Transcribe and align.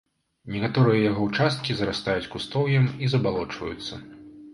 Некаторыя 0.53 0.95
яго 1.11 1.21
ўчасткі 1.27 1.75
зарастаюць 1.81 2.31
кустоўем 2.37 2.87
і 3.05 3.11
забалочваюцца. 3.13 4.01